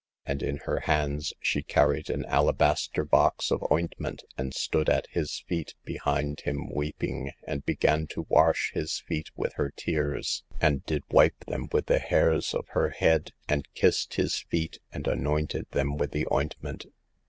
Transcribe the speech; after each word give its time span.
And 0.25 0.41
in 0.41 0.57
her 0.65 0.79
hands 0.79 1.31
she 1.41 1.61
carried" 1.61 2.09
an 2.09 2.25
alabaster 2.25 3.05
box 3.05 3.51
of 3.51 3.63
ointment, 3.71 4.23
and 4.35 4.51
stood 4.51 4.89
at 4.89 5.05
His 5.11 5.41
feet 5.47 5.75
behind 5.85 6.39
Him, 6.41 6.71
weeping, 6.73 7.33
and 7.43 7.63
began 7.63 8.07
to 8.07 8.25
wash 8.27 8.71
His 8.73 8.97
feet 9.01 9.29
with 9.37 9.53
her 9.57 9.69
tears, 9.69 10.43
and 10.59 10.83
did 10.87 11.03
wipe 11.11 11.45
them 11.45 11.67
with 11.71 11.85
the 11.85 11.99
hairs 11.99 12.55
of 12.55 12.67
her 12.69 12.89
head, 12.89 13.33
and 13.47 13.71
kissed 13.75 14.15
His 14.15 14.39
feet, 14.39 14.79
and 14.91 15.05
anointed 15.07 15.67
them 15.69 15.97
with 15.97 16.13
the 16.13 16.25
ointment." 16.33 16.87